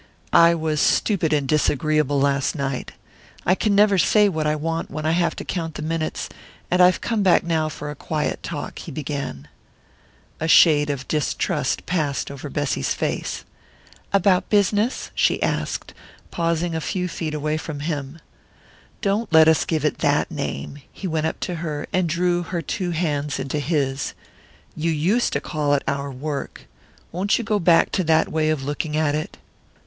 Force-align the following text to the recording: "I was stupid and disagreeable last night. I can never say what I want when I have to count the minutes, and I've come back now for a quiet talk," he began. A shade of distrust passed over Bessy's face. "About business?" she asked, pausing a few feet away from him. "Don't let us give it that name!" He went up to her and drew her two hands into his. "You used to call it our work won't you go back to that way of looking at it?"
"I 0.33 0.55
was 0.55 0.81
stupid 0.81 1.31
and 1.31 1.47
disagreeable 1.47 2.19
last 2.19 2.55
night. 2.55 2.93
I 3.45 3.53
can 3.53 3.75
never 3.75 3.99
say 3.99 4.27
what 4.29 4.47
I 4.47 4.55
want 4.55 4.89
when 4.89 5.05
I 5.05 5.11
have 5.11 5.35
to 5.35 5.45
count 5.45 5.75
the 5.75 5.83
minutes, 5.83 6.27
and 6.71 6.81
I've 6.81 7.01
come 7.01 7.21
back 7.21 7.43
now 7.43 7.69
for 7.69 7.91
a 7.91 7.95
quiet 7.95 8.41
talk," 8.41 8.79
he 8.79 8.91
began. 8.91 9.47
A 10.39 10.47
shade 10.47 10.89
of 10.89 11.07
distrust 11.07 11.85
passed 11.85 12.31
over 12.31 12.49
Bessy's 12.49 12.95
face. 12.95 13.45
"About 14.11 14.49
business?" 14.49 15.11
she 15.13 15.39
asked, 15.43 15.93
pausing 16.31 16.73
a 16.73 16.81
few 16.81 17.07
feet 17.07 17.35
away 17.35 17.57
from 17.57 17.81
him. 17.81 18.17
"Don't 19.01 19.31
let 19.31 19.47
us 19.47 19.65
give 19.65 19.85
it 19.85 19.99
that 19.99 20.31
name!" 20.31 20.81
He 20.91 21.05
went 21.05 21.27
up 21.27 21.39
to 21.41 21.53
her 21.57 21.85
and 21.93 22.09
drew 22.09 22.41
her 22.41 22.63
two 22.63 22.89
hands 22.89 23.37
into 23.37 23.59
his. 23.59 24.15
"You 24.75 24.89
used 24.89 25.31
to 25.33 25.39
call 25.39 25.75
it 25.75 25.83
our 25.87 26.09
work 26.11 26.61
won't 27.11 27.37
you 27.37 27.43
go 27.43 27.59
back 27.59 27.91
to 27.91 28.03
that 28.05 28.29
way 28.31 28.49
of 28.49 28.63
looking 28.63 28.97
at 28.97 29.13
it?" 29.13 29.37